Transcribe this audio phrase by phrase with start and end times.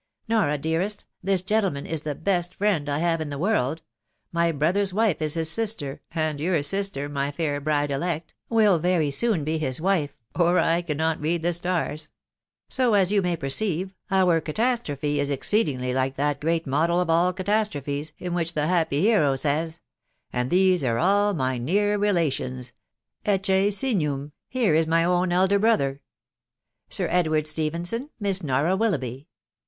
[0.27, 3.83] Nora, dearest, this gentleman is the best friend I have in the world—
[4.31, 9.11] my brother's wife is his sister; and your sister, my fair bride elect, will very
[9.11, 12.09] soon be his wife, or I cannot read the stars....
[12.67, 17.31] so, as you may perceive, our catastrophe is exceedingly like that great model of all
[17.31, 19.81] catas trophes, in which the happy hero says....
[19.83, 22.73] e And these are all my near relations—
[23.35, 26.01] ecce mgnum, here is my own elder brother....
[26.89, 29.27] Sir Edward Stephenson, Miss Nora Willoughby.